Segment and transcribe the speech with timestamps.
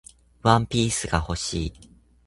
[0.41, 1.73] ワンピースが欲しい